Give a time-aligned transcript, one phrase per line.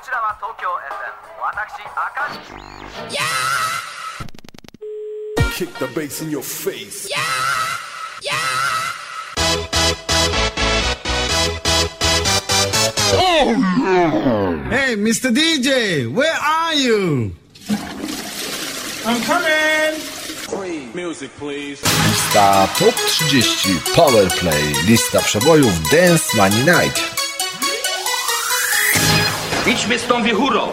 [0.00, 1.12] こちらは東京 FM
[1.44, 2.40] 私赤字
[5.52, 7.20] Kick the bass in your face Yeah!
[8.22, 8.38] Yeah!
[13.12, 14.70] Oh no!
[14.70, 15.30] Hey Mr.
[15.30, 17.34] DJ, where are you?
[19.04, 20.00] I'm coming!
[20.94, 21.80] Music, please.
[21.82, 22.94] Lista top
[23.28, 27.09] 30 Power Play, lista przebojów Dance Money Night.
[29.66, 30.68] Idźmy z tą wiechurą.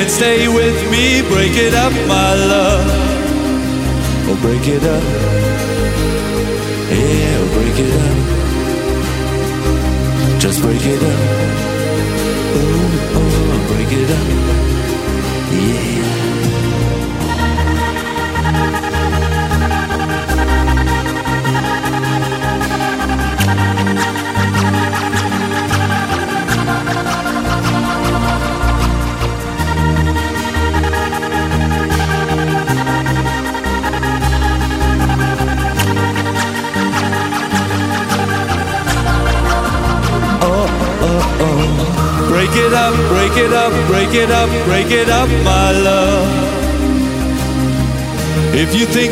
[0.00, 2.86] Can stay with me, break it up, my love.
[4.28, 5.19] Oh, break it up.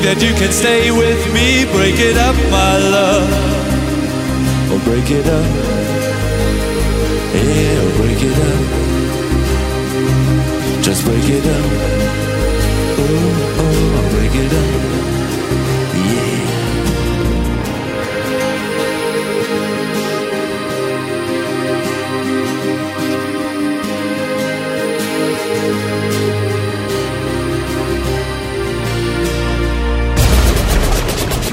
[0.01, 3.29] Think that you can stay with me, break it up, my love.
[4.71, 5.45] Oh, break it up.
[7.35, 8.63] Yeah, oh, break it up.
[10.83, 11.71] Just break it up.
[13.01, 14.98] Oh, oh, break it up.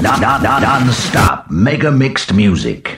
[0.06, 2.95] Non-stop mega mixed music.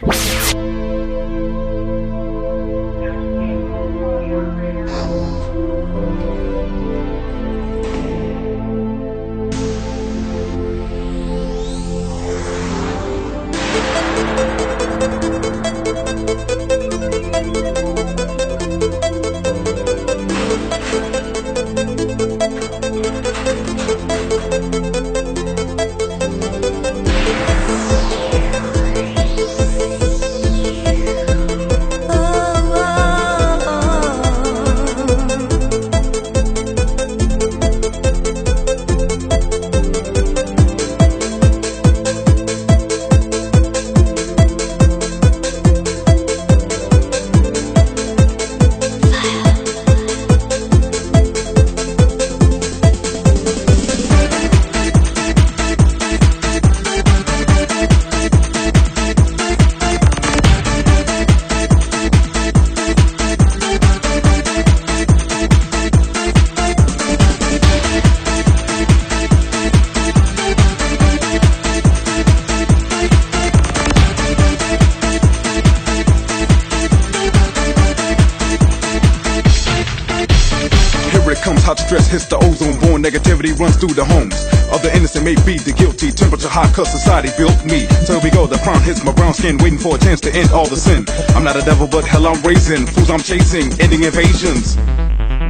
[83.78, 84.34] Through the homes
[84.74, 86.10] of the innocent may be the guilty.
[86.10, 87.86] Temperature hot cause society built me.
[88.04, 90.34] So here we go the crown hits my brown skin waiting for a chance to
[90.34, 91.06] end all the sin.
[91.34, 92.86] I'm not a devil but hell i'm raising.
[92.86, 94.76] Fools i'm chasing ending invasions.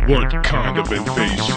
[0.07, 1.57] What kind of invasion?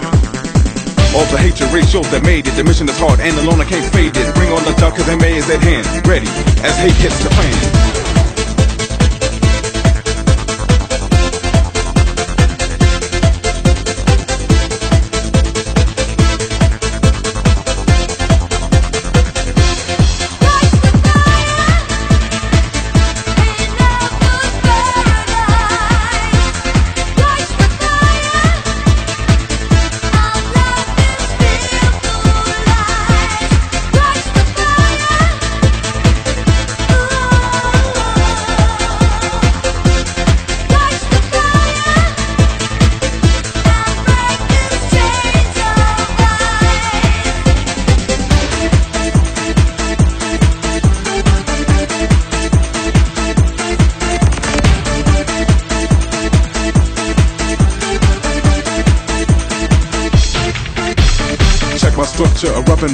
[1.12, 3.86] all the hatred ratios that made it the mission is hard and alone i can't
[3.91, 4.27] fade it.
[4.34, 5.86] Bring on the dark cause ma is at hand.
[6.07, 6.31] Ready
[6.63, 7.90] as hate hits the fan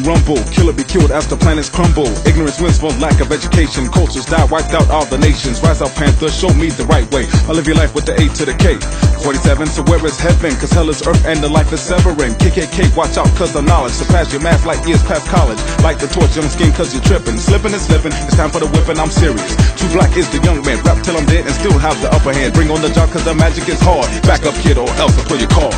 [0.07, 0.39] rumble.
[0.55, 2.07] Kill or be killed as the planets crumble.
[2.23, 3.91] Ignorance wins for lack of education.
[3.91, 5.59] Cultures die, wiped out all the nations.
[5.61, 7.27] Rise up, Panther, show me the right way.
[7.45, 8.79] I live your life with the A to the K.
[9.27, 10.55] 47, so where is heaven?
[10.55, 12.33] Cause hell is earth and the life is severing.
[12.39, 15.59] KKK, watch out cause the knowledge surpass your math like years past college.
[15.83, 17.35] Light the torch, young skin cause you're tripping.
[17.35, 19.51] Slipping and slipping, it's time for the whipping, I'm serious.
[19.75, 22.31] Too black is the young man, rap till I'm dead and still have the upper
[22.31, 22.53] hand.
[22.53, 24.07] Bring on the job cause the magic is hard.
[24.23, 25.75] Back up kid or else I'll throw your card.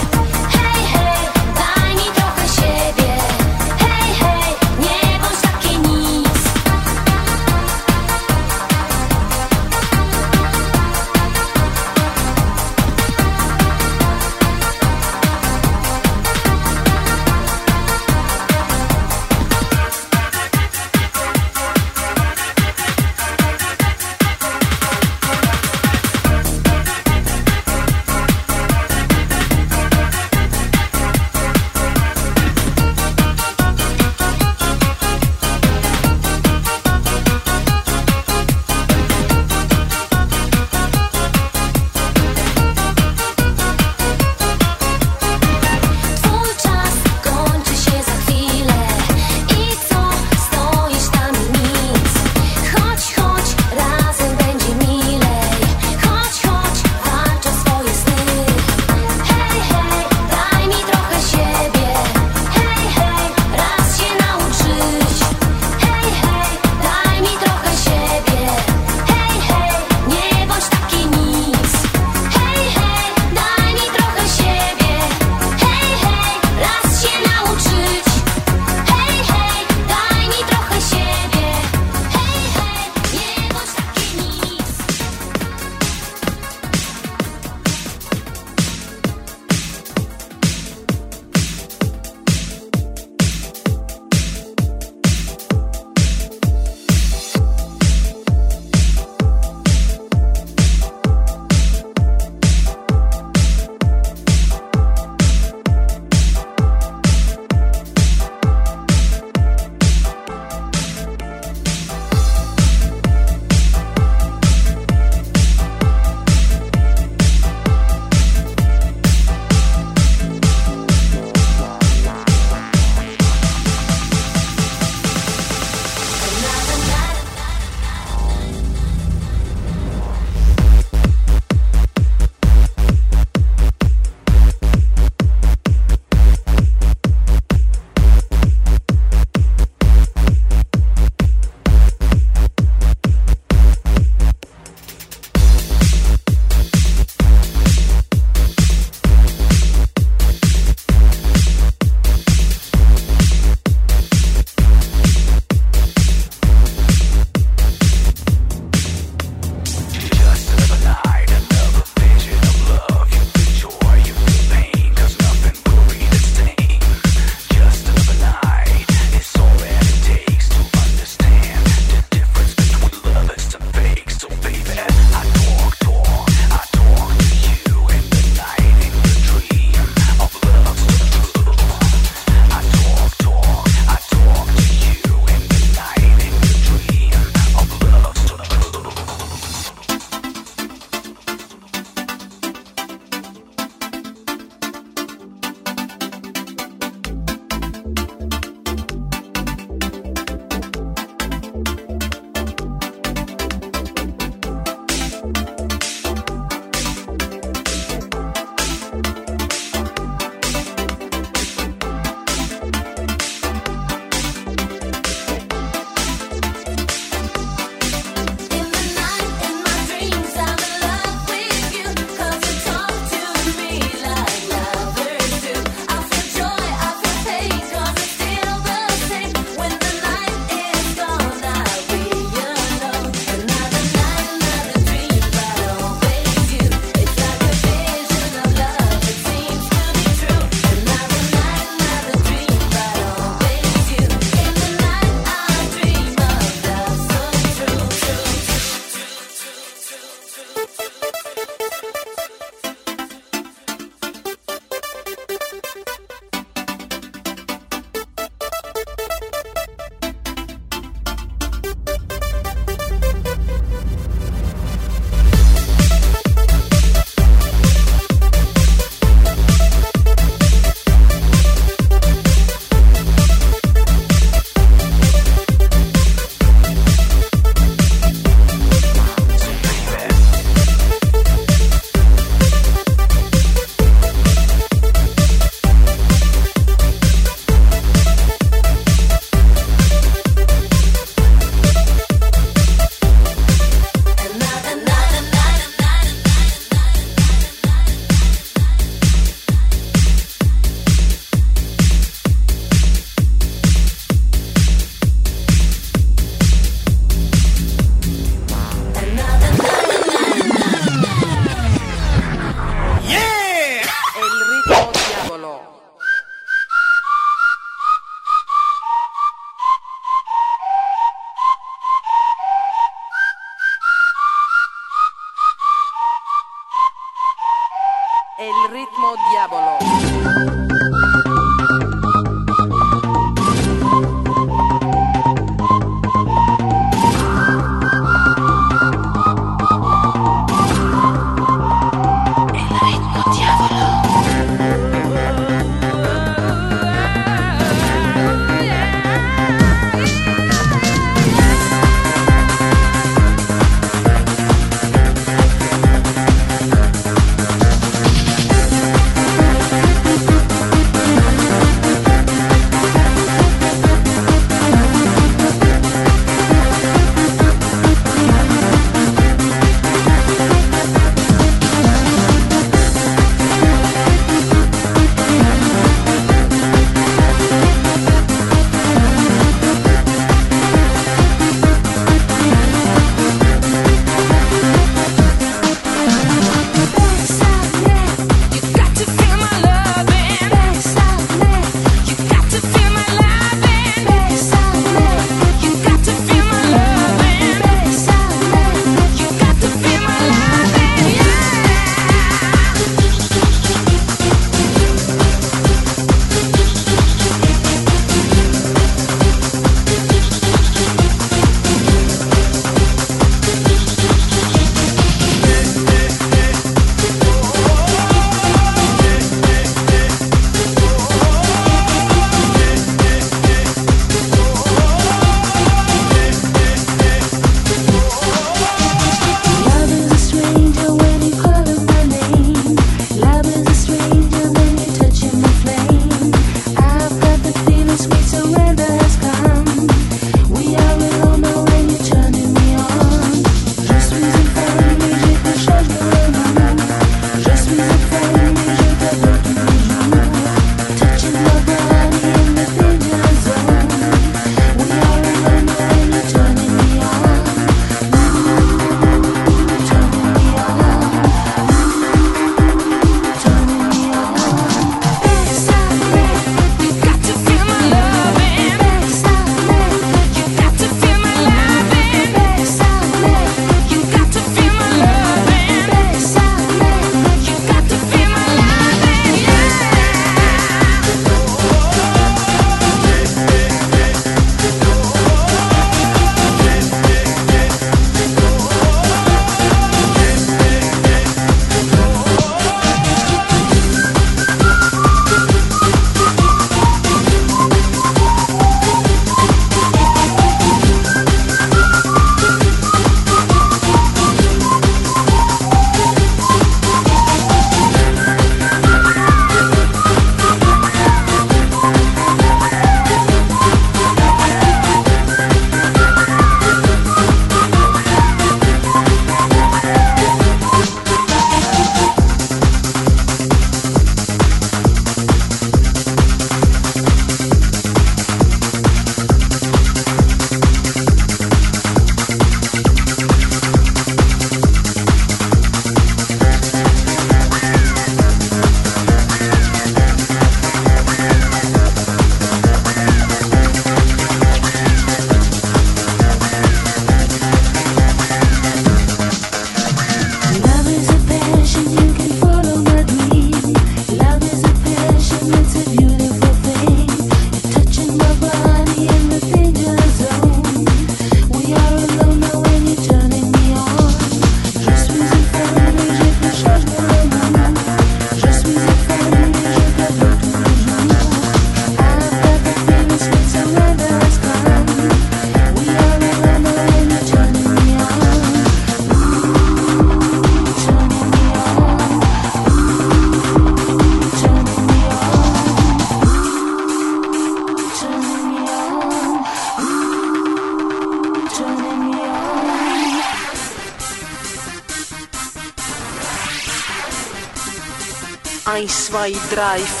[599.51, 600.00] drive.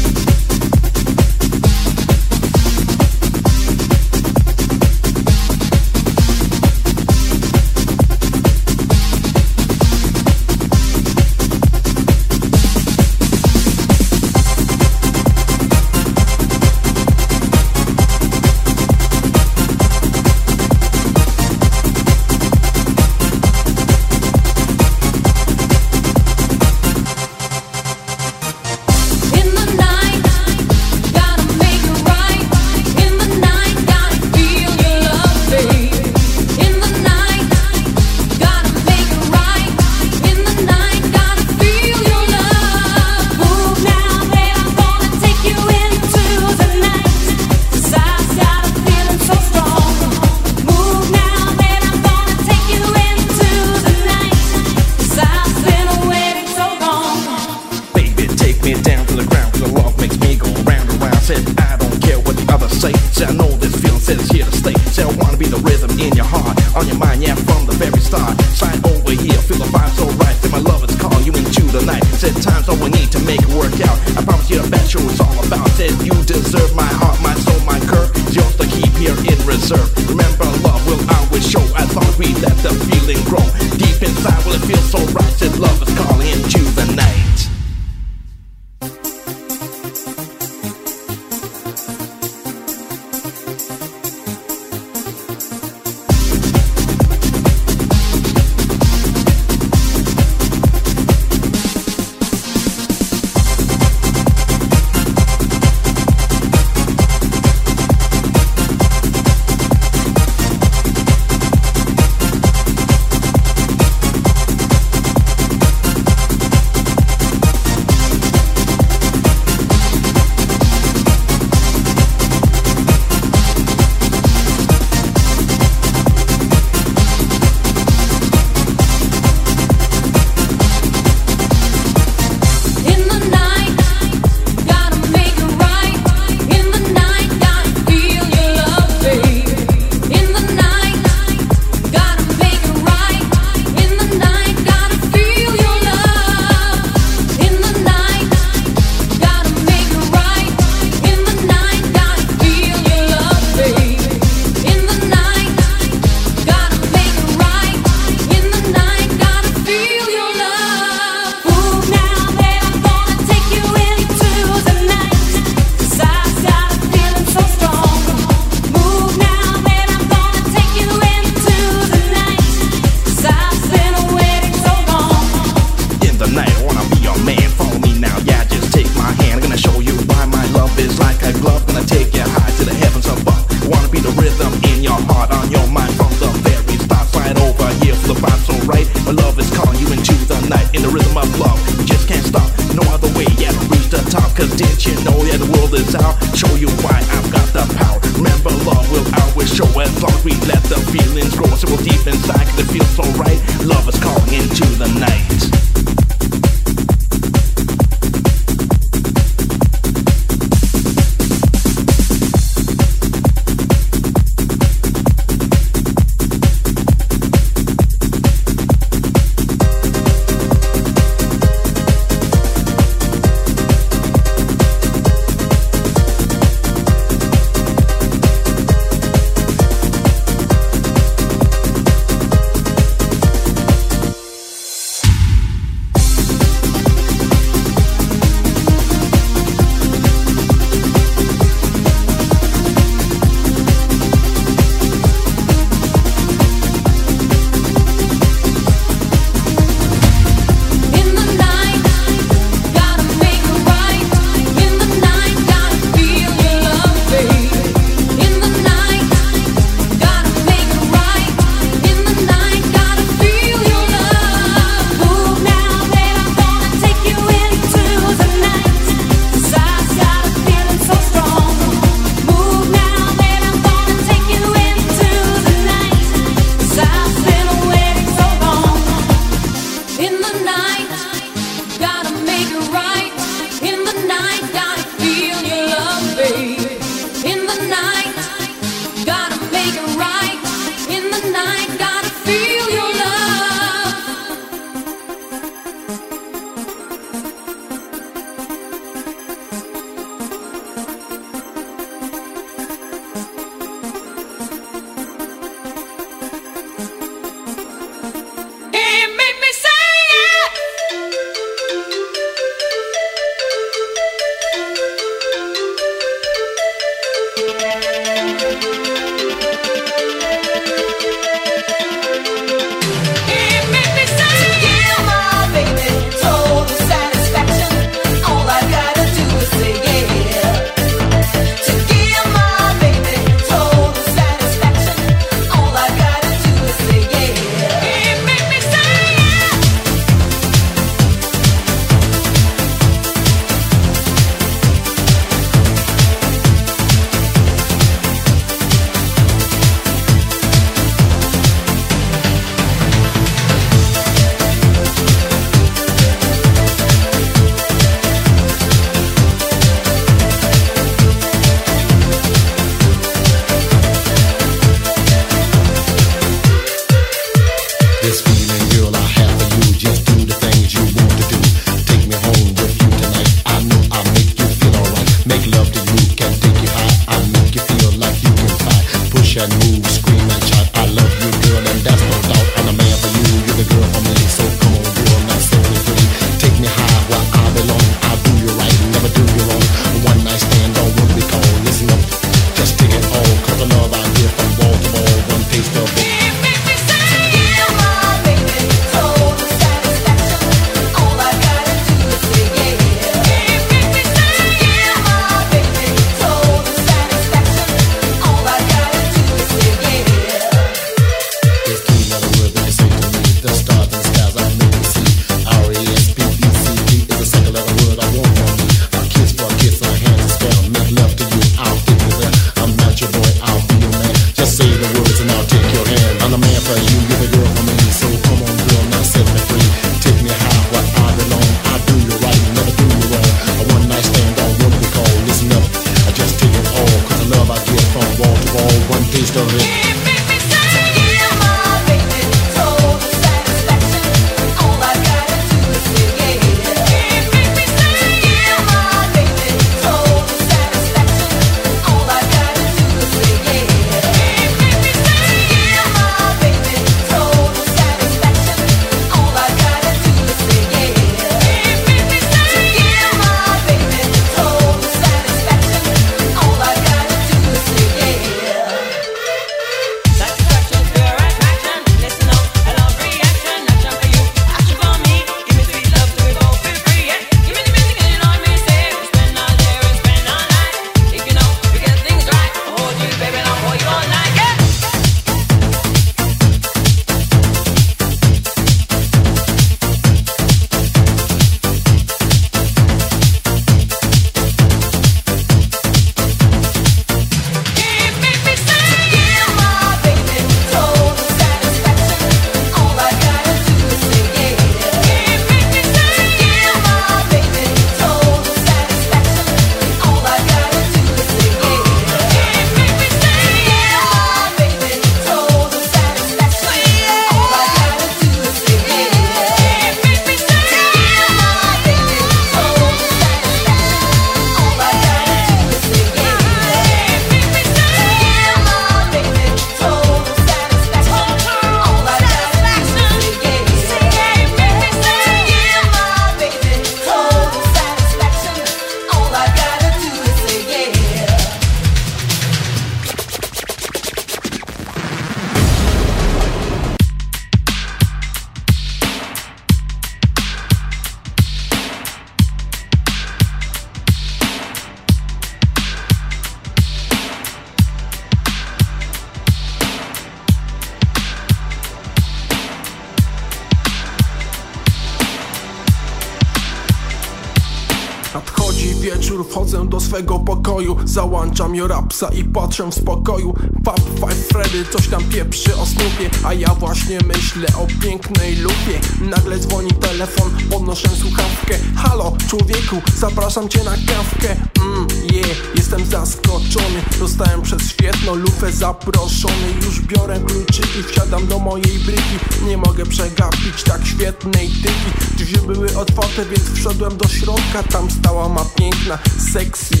[571.11, 573.53] Załączam rapsa i patrzę w spokoju.
[573.85, 578.99] Fab Five Freddy coś tam pieprzy o snupie A ja właśnie myślę o pięknej lupie.
[579.21, 581.77] Nagle dzwoni telefon, podnoszę słuchawkę.
[581.95, 584.55] Halo człowieku, zapraszam cię na kawkę.
[584.81, 587.01] Mmm, yeah, jestem zaskoczony.
[587.19, 589.67] Dostałem przez świetną lufę zaproszony.
[589.85, 592.65] Już biorę kluczyki, wsiadam do mojej bryki.
[592.67, 595.35] Nie mogę przegapić tak świetnej tyki.
[595.37, 597.83] Drzwi były otwarte, więc wszedłem do środka.
[597.91, 599.17] Tam stała ma piękna,
[599.53, 600.00] sexy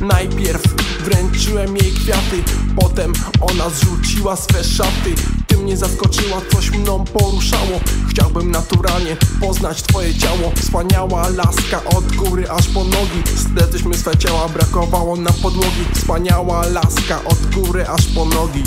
[0.00, 0.62] Najpierw
[1.04, 2.42] wręczyłem jej kwiaty
[2.80, 5.14] Potem ona zrzuciła swe szaty.
[5.46, 7.80] Ty mnie zaskoczyła, coś mną poruszało.
[8.10, 10.52] Chciałbym naturalnie poznać twoje ciało.
[10.56, 13.22] Wspaniała laska od góry aż po nogi.
[13.36, 15.84] Zletyśmy swe ciała, brakowało nam podłogi.
[15.94, 18.62] Wspaniała laska od góry aż po nogi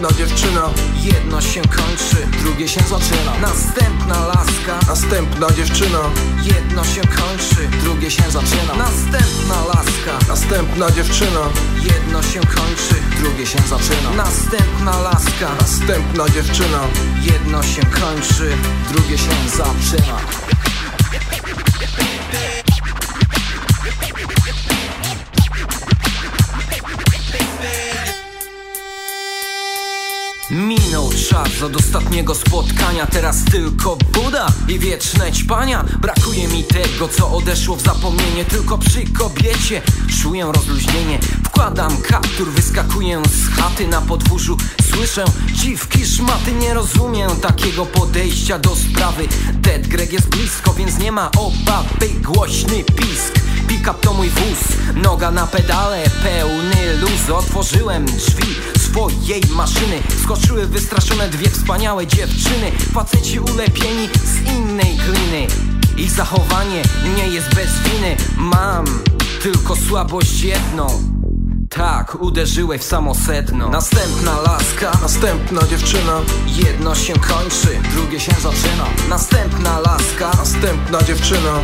[0.00, 0.62] następna dziewczyna.
[1.02, 3.40] Jedno się kończy, drugie się zaczyna.
[3.40, 5.98] Następna laska, następna dziewczyna.
[6.42, 8.74] Jedno się kończy, drugie się zaczyna.
[8.78, 11.40] Następna laska, następna dziewczyna.
[11.82, 14.10] Jedno się kończy, drugie się zaczyna.
[14.16, 16.80] Następna laska, następna dziewczyna.
[17.22, 18.56] Jedno się kończy,
[18.92, 20.39] drugie się zaczyna
[31.60, 35.84] Czas od ostatniego spotkania Teraz tylko Buda i wieczne ćpania.
[36.00, 39.82] Brakuje mi tego, co odeszło w zapomnienie Tylko przy kobiecie
[40.22, 41.18] czuję rozluźnienie.
[41.44, 44.56] Wkładam kaptur, wyskakuję z chaty na podwórzu.
[44.94, 49.28] Słyszę dziwki, szmaty, nie rozumiem takiego podejścia do sprawy.
[49.52, 52.08] Dead Greg jest blisko, więc nie ma obawy.
[52.22, 53.39] Głośny pisk
[53.70, 54.58] Pick-up to mój wóz,
[54.94, 57.30] noga na pedale, pełny luz.
[57.30, 62.72] Otworzyłem drzwi swojej maszyny Skoczyły wystraszone dwie wspaniałe dziewczyny.
[62.92, 65.46] Faceci ulepieni z innej gliny.
[65.96, 66.82] Ich zachowanie
[67.16, 68.84] nie jest bez winy Mam
[69.42, 71.09] tylko słabość jedną
[71.70, 73.68] tak, uderzyłeś w samo sedno.
[73.68, 76.20] Następna laska, następna dziewczyna.
[76.46, 78.86] Jedno się kończy, drugie się zaczyna.
[79.08, 81.54] Następna laska, następna dziewczyna.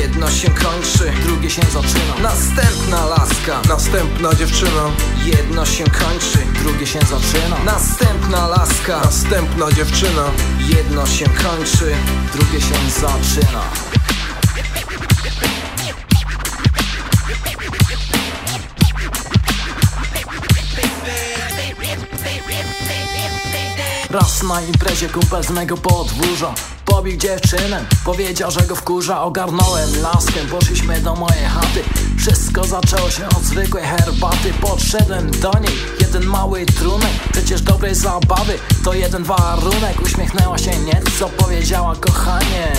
[0.00, 2.14] Jedno się kończy, drugie się zaczyna.
[2.22, 4.84] Następna laska, następna dziewczyna.
[5.24, 7.56] Jedno się kończy, drugie się zaczyna.
[7.64, 10.24] Następna laska, następna dziewczyna.
[10.58, 11.94] Jedno się kończy,
[12.34, 13.62] drugie się zaczyna
[24.12, 26.54] Raz na imprezie kumpel z mego podwórza.
[26.84, 29.22] Pobił dziewczynę, powiedział, że go wkurza.
[29.22, 31.82] Ogarnąłem laskę, poszliśmy do mojej chaty.
[32.18, 34.52] Wszystko zaczęło się od zwykłej herbaty.
[34.60, 37.12] Podszedłem do niej, jeden mały trunek.
[37.32, 40.02] Przecież dobrej zabawy to jeden warunek.
[40.02, 42.72] Uśmiechnęła się nieco, powiedziała kochanie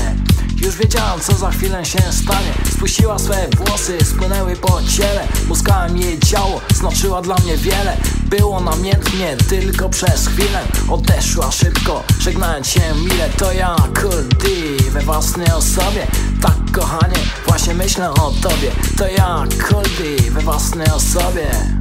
[0.66, 2.54] już wiedziałam co za chwilę się stanie.
[2.74, 5.28] Spuściła swe włosy, spłynęły po ciele.
[5.48, 7.98] Muskałem jej ciało, znaczyła dla mnie wiele
[8.38, 10.60] Było namiętnie tylko przez chwilę
[10.90, 14.48] Odeszła szybko, żegnając się mile To ja, Cool D,
[14.92, 16.08] we własnej osobie.
[16.42, 17.18] Tak kochanie,
[17.48, 18.72] właśnie myślę o tobie.
[18.98, 21.73] To ja, Cool D, we własnej osobie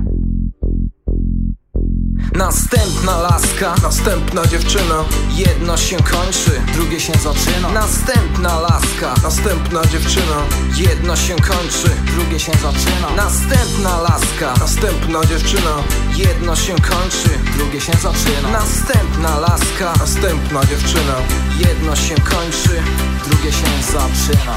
[2.43, 5.05] Następna laska, następna dziewczyna.
[5.30, 7.68] Jedno się kończy, drugie się zaczyna.
[7.72, 10.36] Następna laska, następna dziewczyna.
[10.76, 13.11] Jedno się kończy, drugie się zaczyna.
[13.16, 15.74] Następna laska, następna dziewczyna.
[16.16, 18.49] Jedno się kończy, drugie się zaczyna.
[18.53, 21.16] Następna laska, następna dziewczyna.
[21.59, 22.82] Jedno się kończy,
[23.26, 24.57] drugie się zaczyna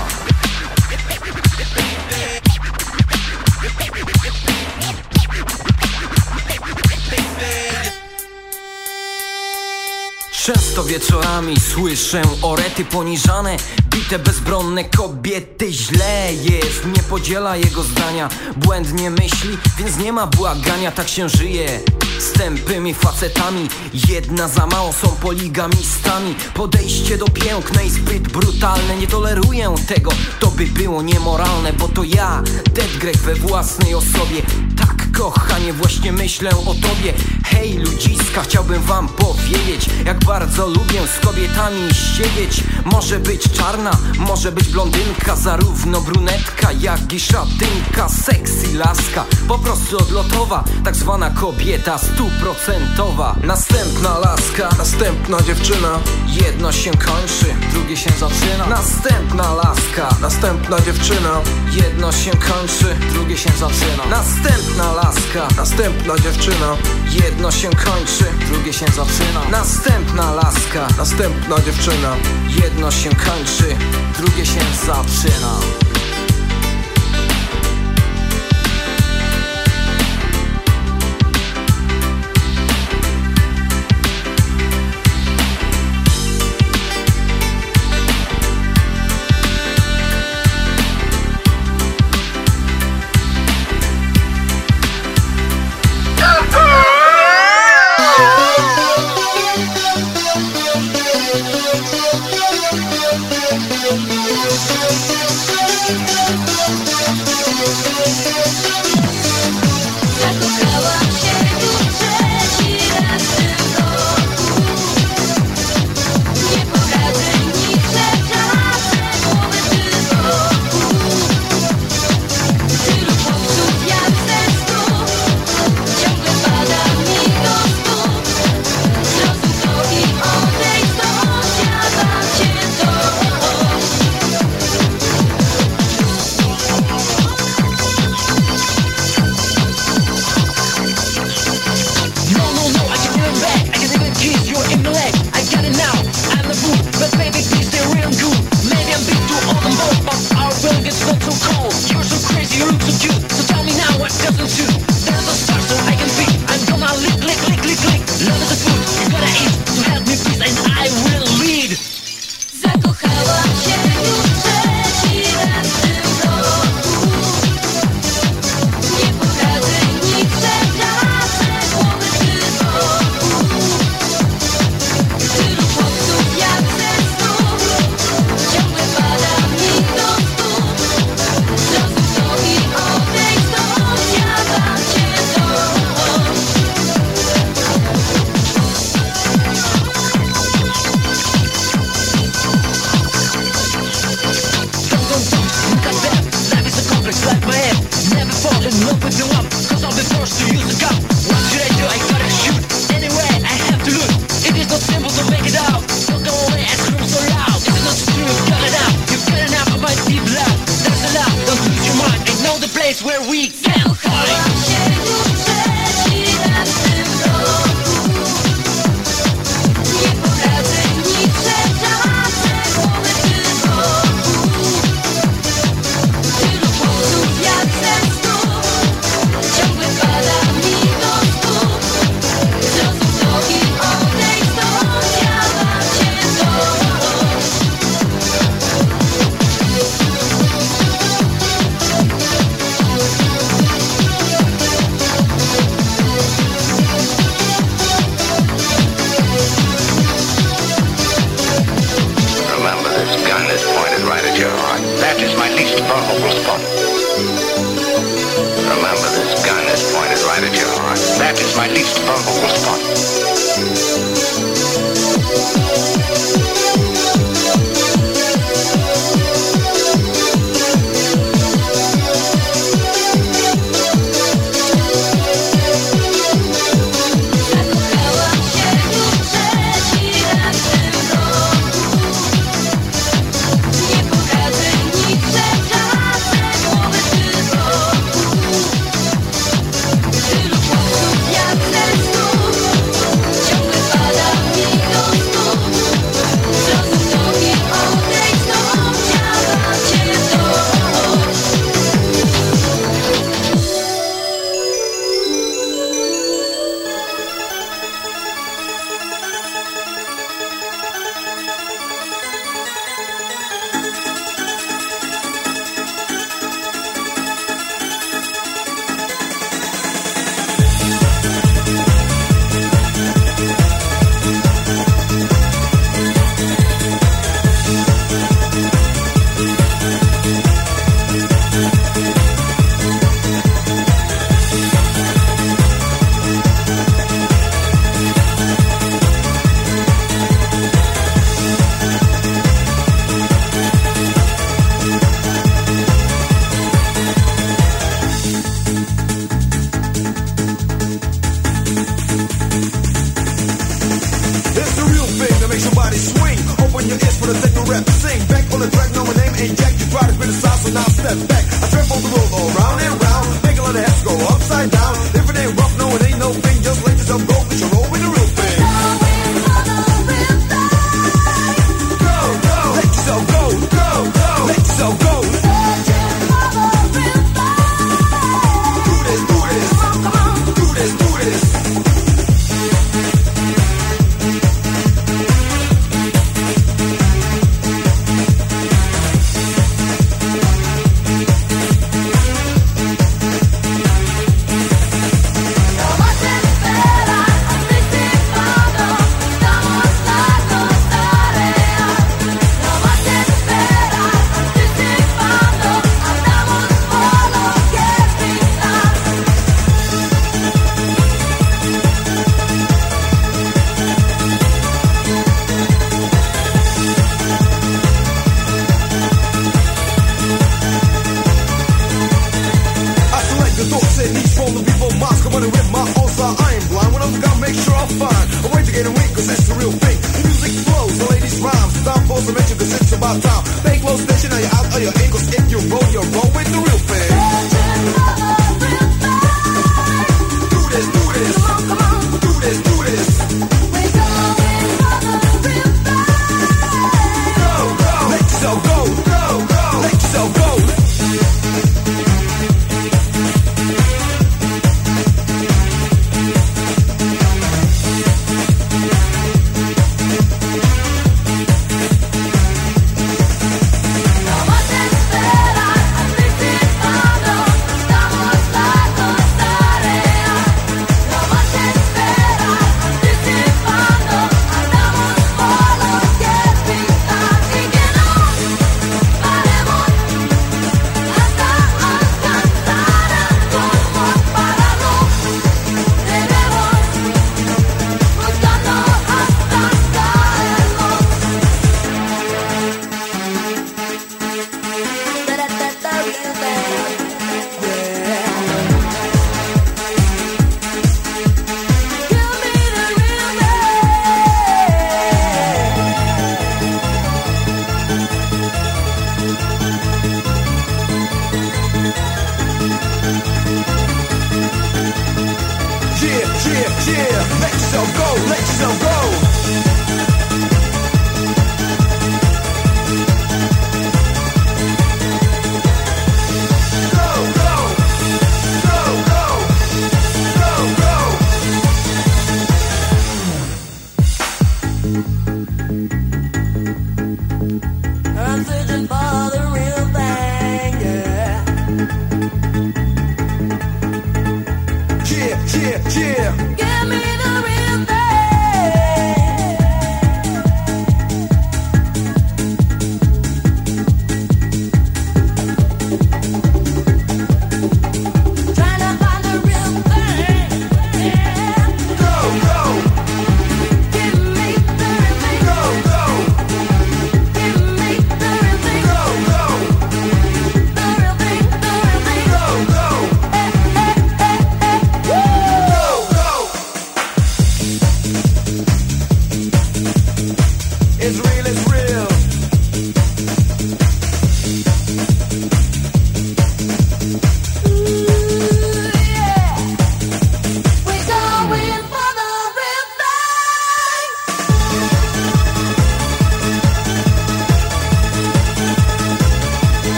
[10.46, 13.58] Często wieczorami słyszę orety poniżane
[13.90, 18.30] Bite bezbronne kobiety źle jest Nie podziela jego zdania.
[18.58, 21.80] Błędnie myśli, więc nie ma błagania Tak się żyje.
[22.20, 23.68] Z tępymi facetami
[24.10, 26.36] Jedna za mało są poligamistami.
[26.54, 32.44] Podejście do pięknej zbyt brutalne Nie toleruję tego, to by było niemoralne Bo to ja,
[32.74, 34.42] Dead Greg we własnej osobie.
[34.78, 37.14] Tak kochanie, właśnie myślę o tobie
[37.56, 42.64] Hej ludziska, chciałbym wam powiedzieć Jak bardzo lubię z kobietami siedzieć.
[42.86, 48.10] Może być czarna, może być blondynka Zarówno brunetka, jak i szatynka.
[48.10, 53.36] Sexy laska, po prostu odlotowa Tak zwana kobieta stuprocentowa.
[53.44, 56.00] Następna laska, następna dziewczyna.
[56.28, 58.68] Jedno się kończy, drugie się zaczyna.
[58.70, 61.42] Następna laska, następna dziewczyna.
[61.72, 64.06] Jedno się kończy, drugie się zaczyna.
[64.10, 66.78] Następna laska, następna dziewczyna.
[67.12, 69.50] Jedno Jedno się kończy, drugie się zaczyna.
[69.52, 72.16] Następna laska, następna dziewczyna.
[72.64, 73.76] Jedno się kończy,
[74.18, 75.95] drugie się zaczyna.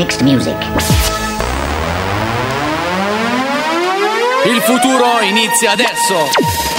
[0.00, 0.56] Mixed music.
[4.46, 6.69] Il futuro inizia adesso.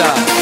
[0.00, 0.39] Fiesta.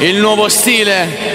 [0.00, 1.27] Il nuovo stile.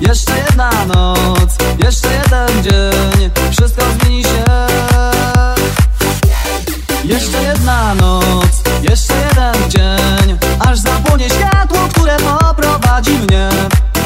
[0.00, 4.44] Jeszcze jedna noc, jeszcze jeden dzień Wszystko zmieni się.
[7.04, 13.48] Jeszcze jedna noc, jeszcze jeden dzień Aż zapłonie światło, które poprowadzi mnie.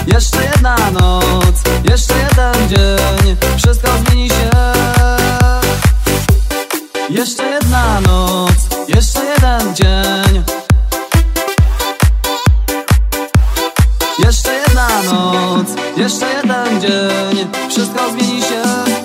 [0.06, 4.50] Jeszcze jedna noc, jeszcze jeden dzień Wszystko zmieni się.
[7.10, 8.73] Jeszcze jedna noc
[16.04, 19.03] Jeszcze jeden dzień, wszystko zmieni się.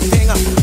[0.00, 0.57] nothing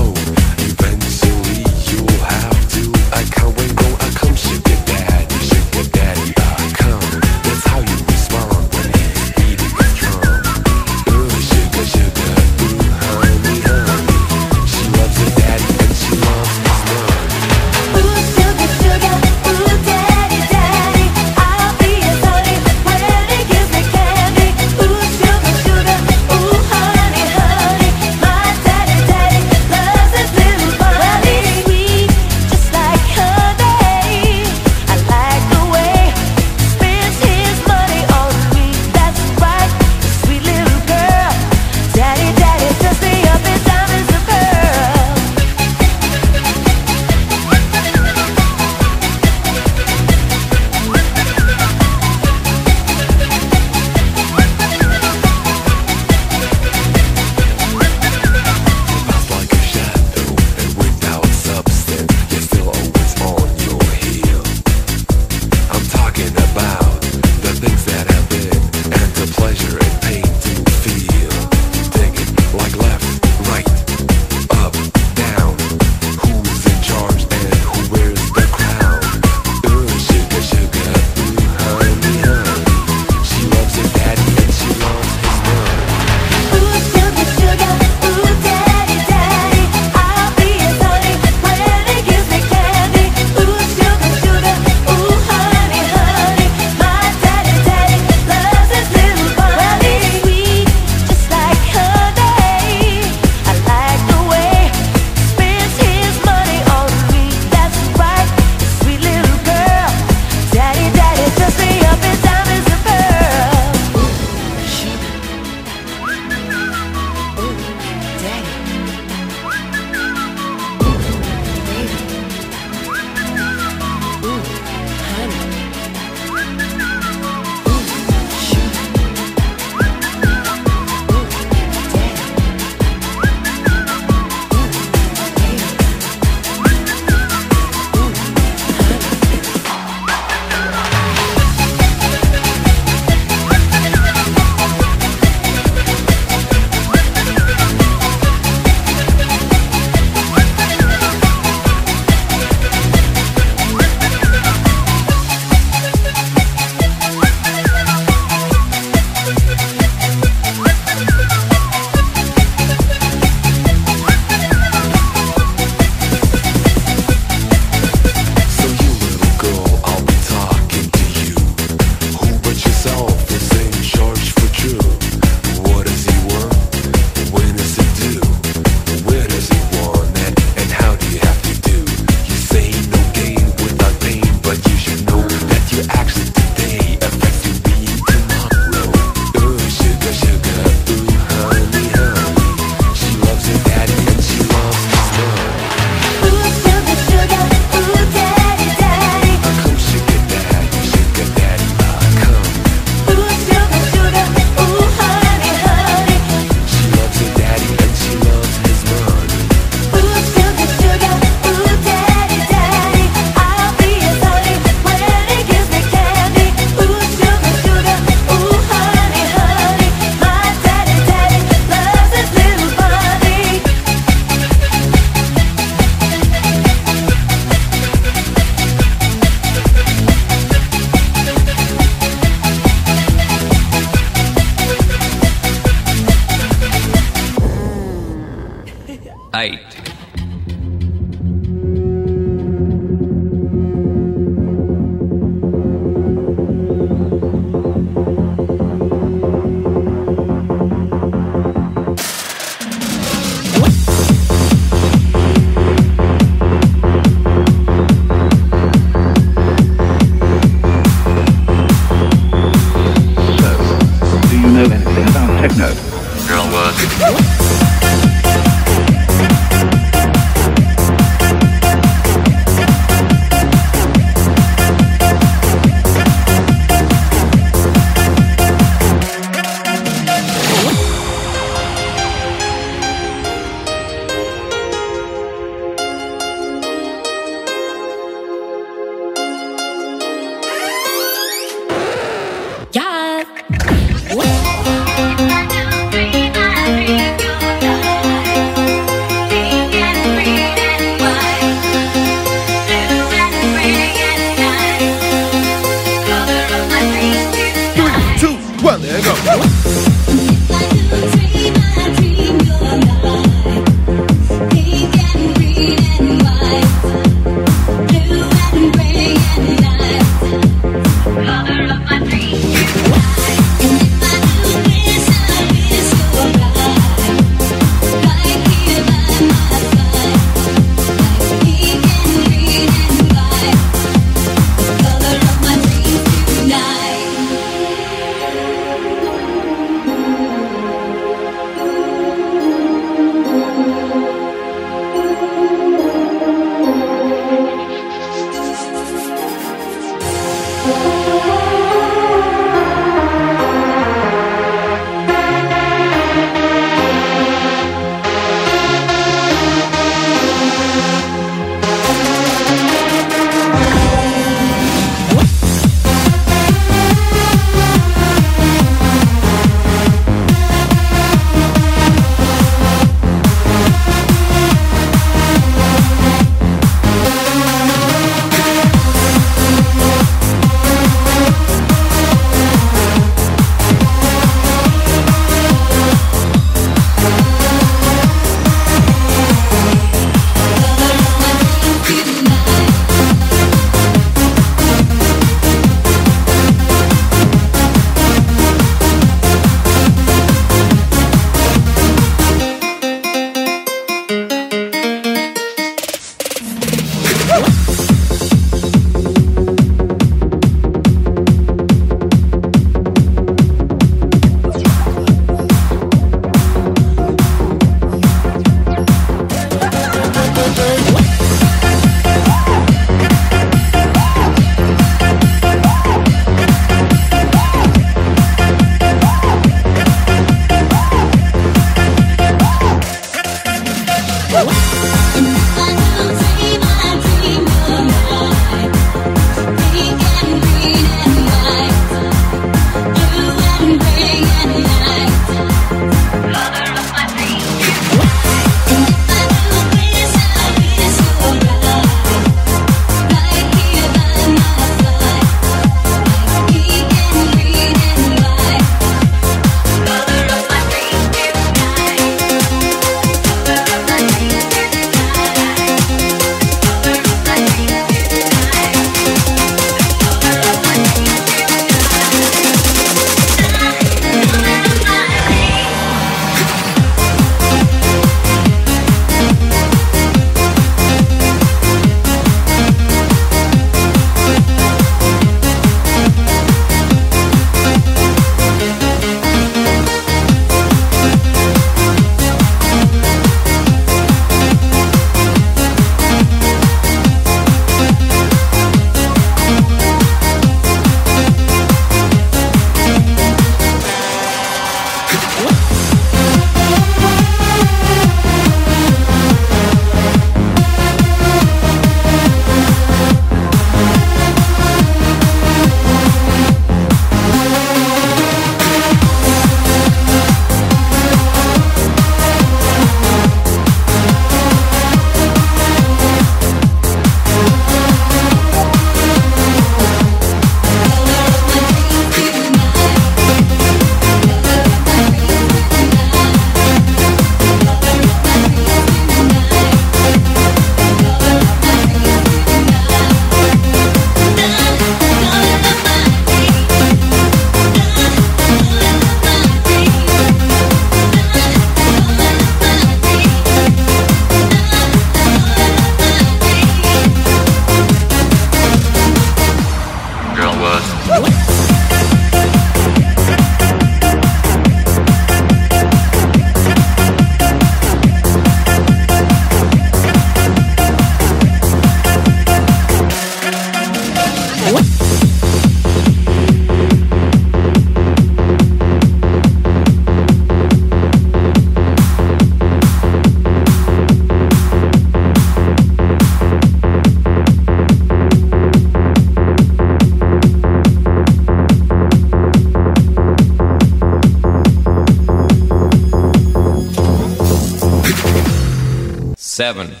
[599.61, 600.00] Seven.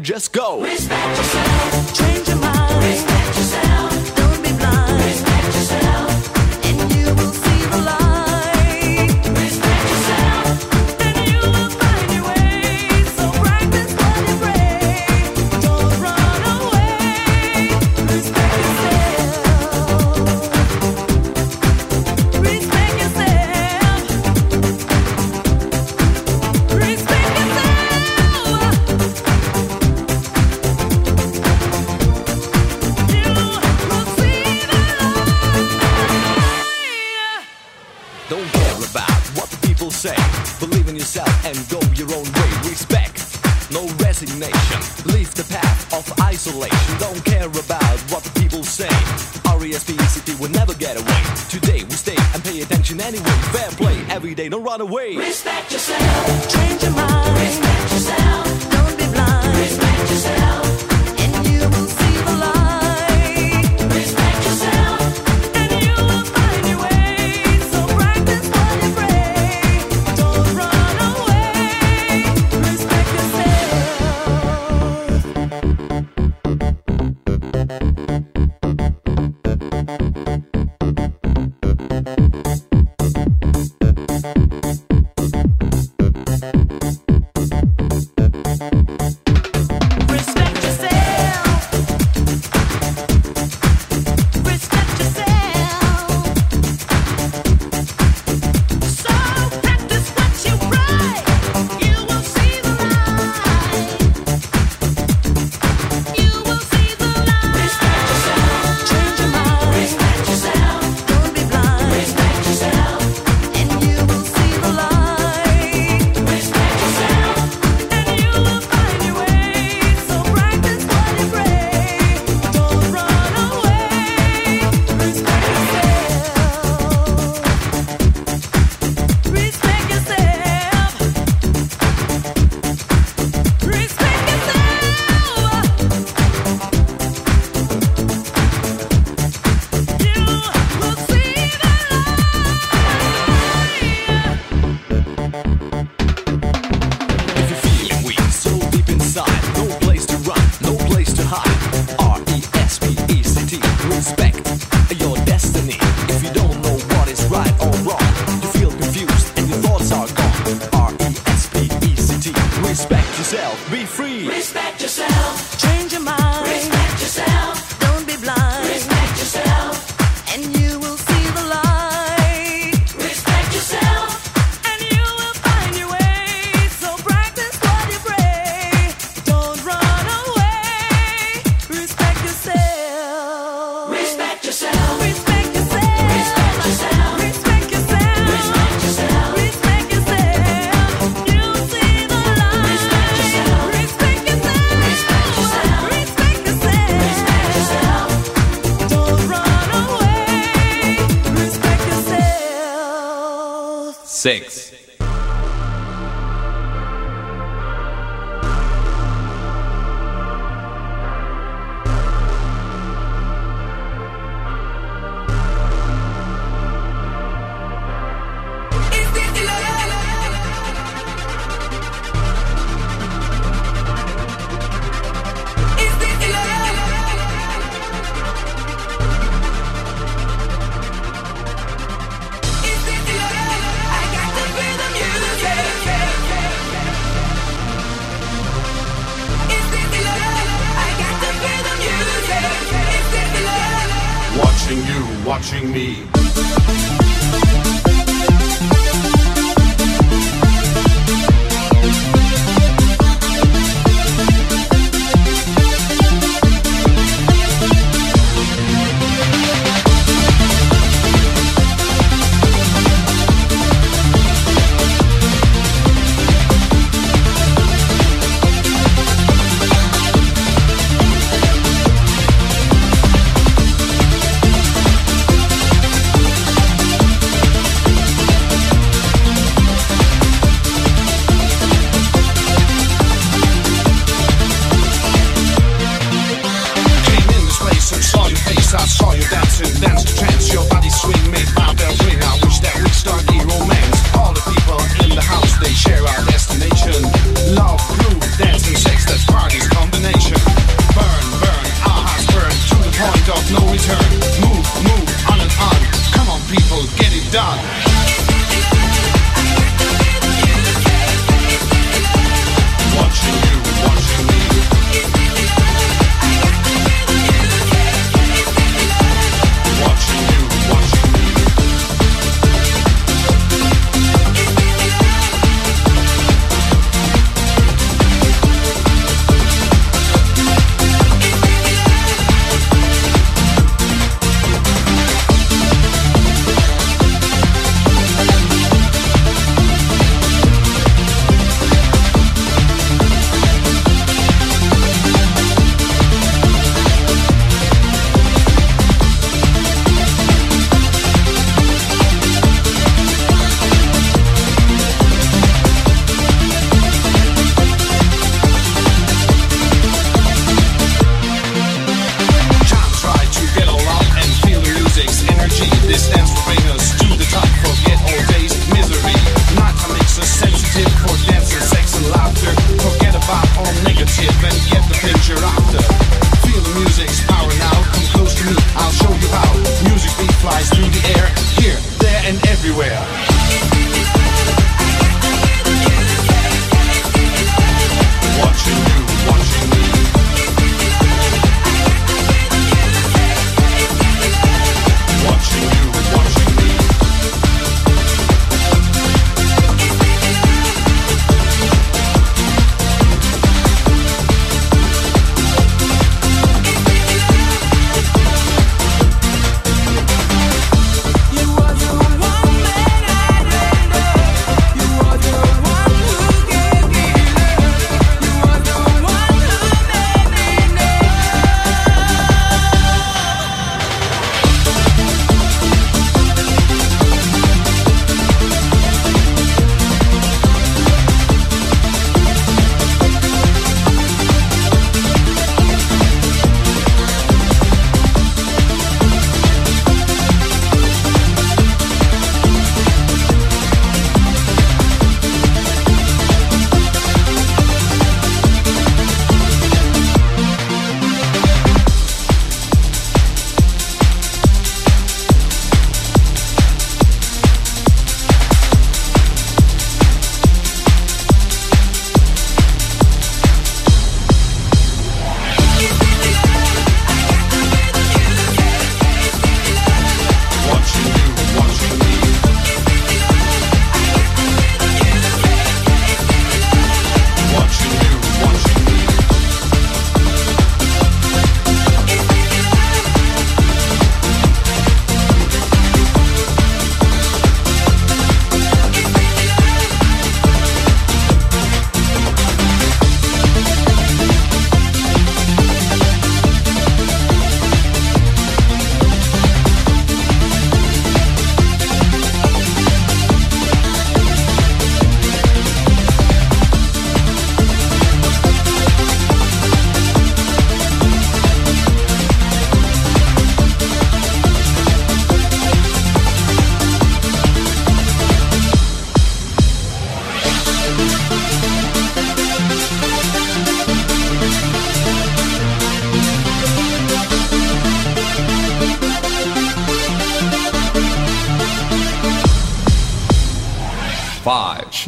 [0.00, 0.64] just go.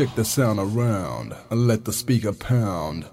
[0.04, 3.06] Check the sound around and let the speaker pound.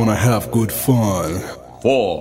[0.00, 1.38] Wanna have good fun.
[1.82, 2.19] Four.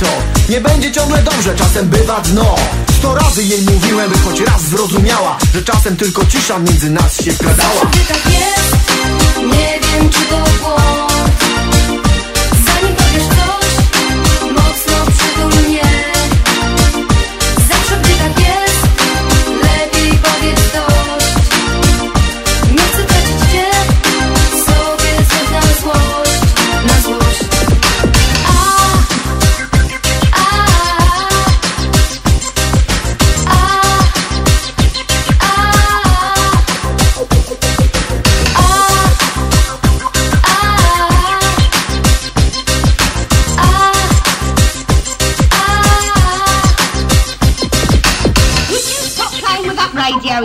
[0.00, 0.06] To.
[0.52, 2.56] Nie będzie ciągle dobrze, czasem bywa dno.
[2.98, 7.32] Sto razy jej mówiłem, by choć raz zrozumiała Że czasem tylko cisza między nas się
[7.32, 8.76] wkradała Zawsze tak jest,
[9.36, 11.39] nie wiem czy to błąd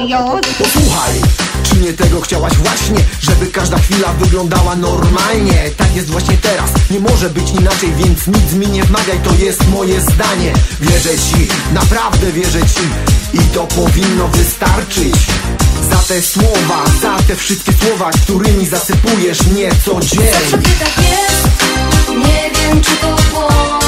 [0.09, 0.47] yours?
[0.57, 1.13] Posłuchaj,
[1.63, 2.99] czy nie tego chciałaś właśnie?
[3.21, 8.53] Żeby każda chwila wyglądała normalnie Tak jest właśnie teraz, nie może być inaczej Więc nic
[8.53, 12.83] mi nie wmawiaj, to jest moje zdanie Wierzę ci, naprawdę wierzę ci
[13.33, 15.15] I to powinno wystarczyć
[15.89, 21.49] Za te słowa, za te wszystkie słowa Którymi zasypujesz mnie co dzień Zawsze tak jest,
[22.09, 23.84] nie wiem czy to błąd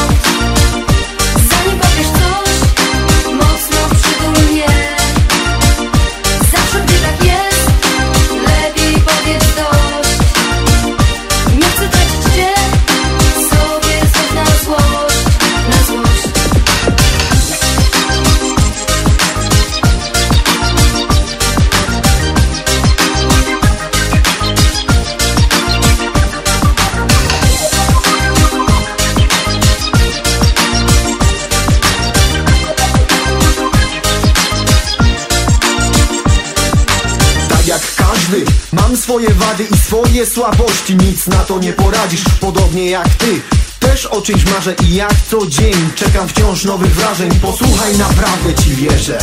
[39.08, 40.96] swoje wady i swoje słabości.
[40.96, 43.42] Nic na to nie poradzisz, podobnie jak ty.
[43.80, 47.32] Też o czymś marzę i jak co dzień Czekam wciąż nowych wrażeń.
[47.42, 49.20] Posłuchaj, naprawdę ci wierzę.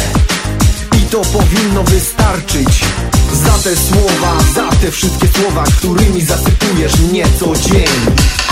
[0.99, 2.84] I to powinno wystarczyć.
[3.33, 8.43] Za te słowa, za te wszystkie słowa Którymi zasypujesz mnie co dzień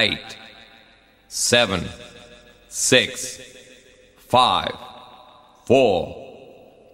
[0.00, 0.38] eight,
[1.28, 1.86] seven,
[2.68, 3.38] six,
[4.16, 4.74] five,
[5.66, 6.16] four,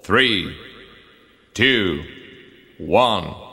[0.03, 0.57] three,
[1.55, 2.03] two,
[2.79, 3.46] one.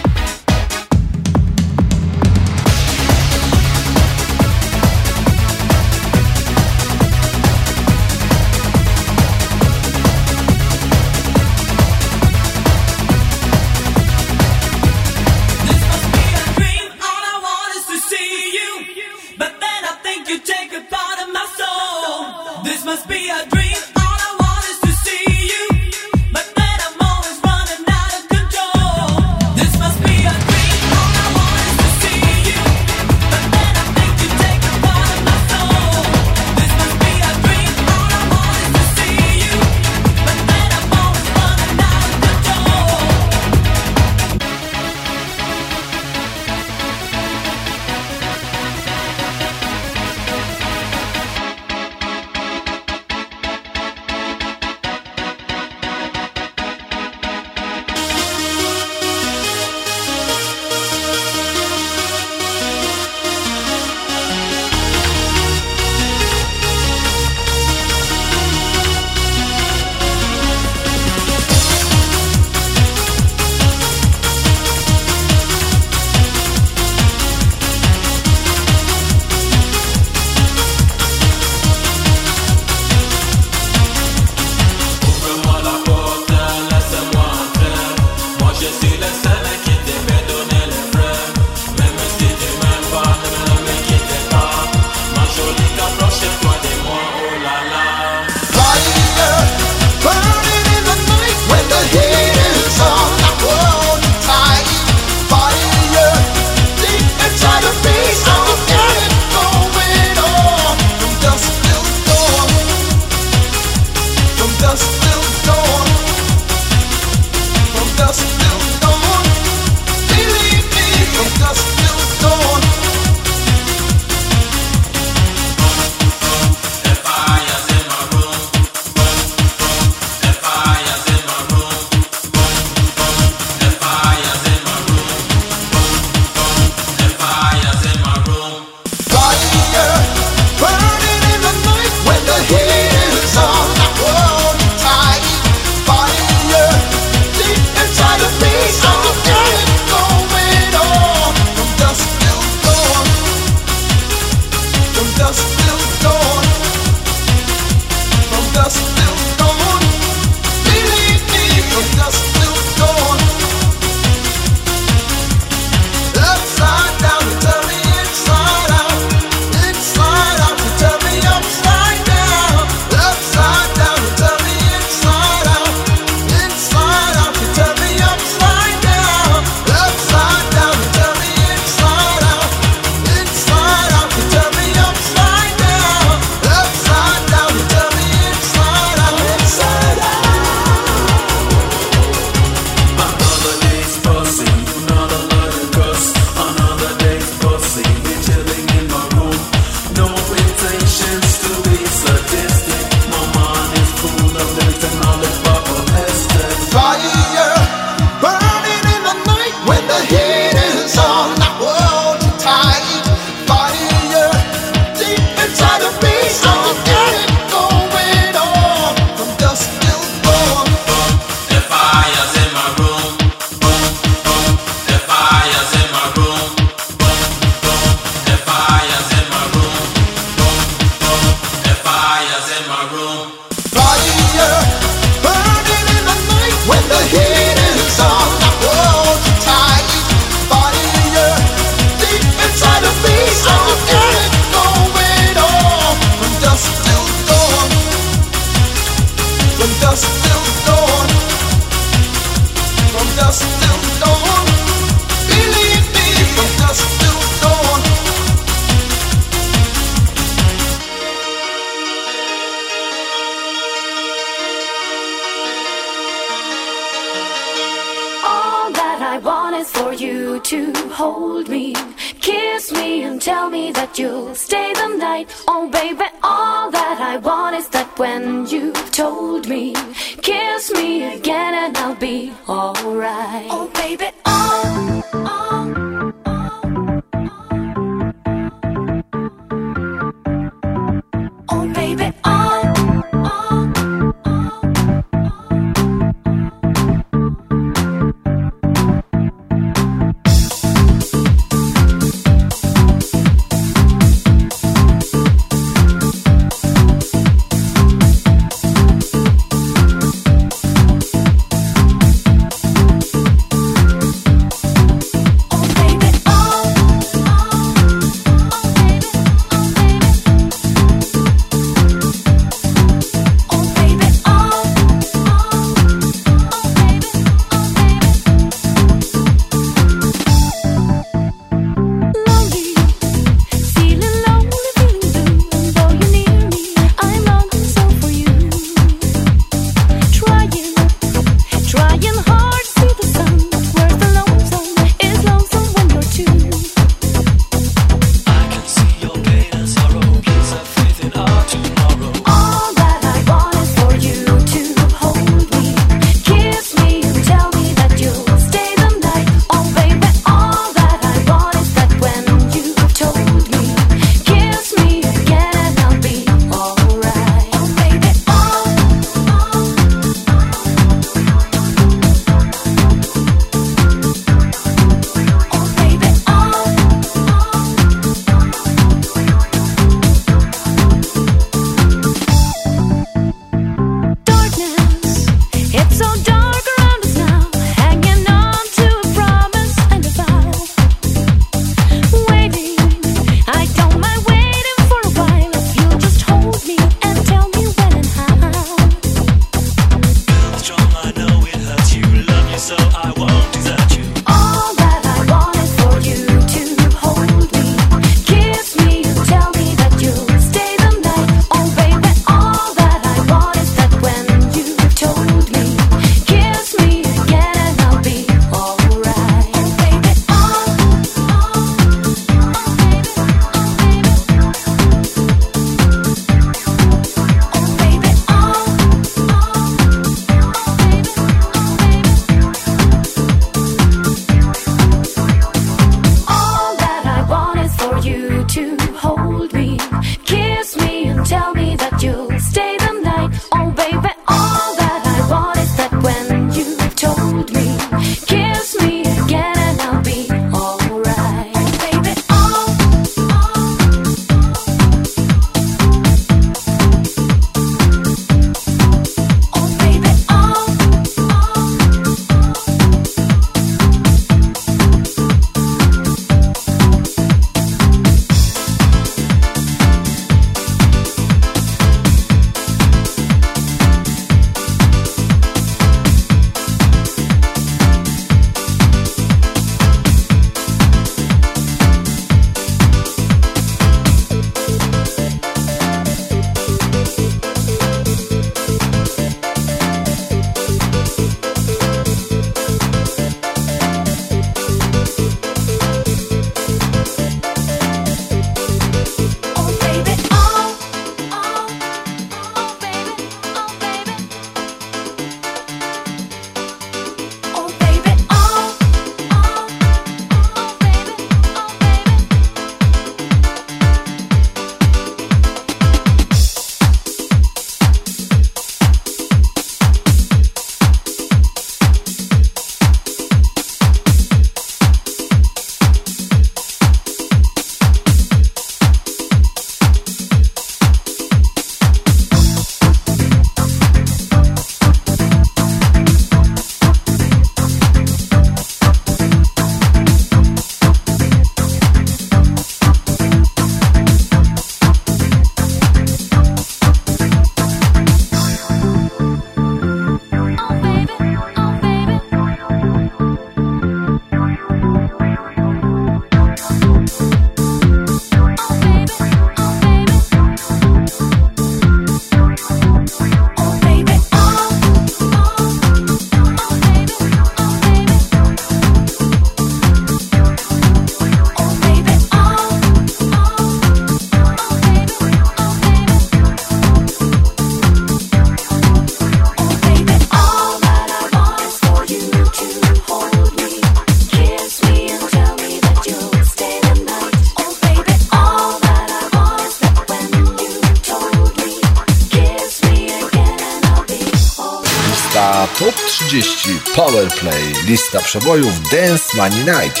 [597.24, 600.00] Powerplay, lista przebojów Dance Money Night.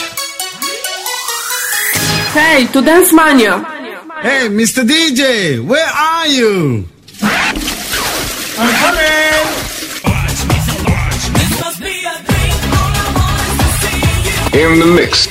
[2.34, 3.64] Hej, tu Dance Mania!
[4.22, 4.84] Hey, Mr.
[4.84, 5.22] DJ,
[5.68, 6.84] where are you?
[8.58, 9.04] I'm coming!
[14.52, 15.28] In the mix.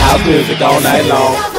[0.00, 1.57] House music all night long.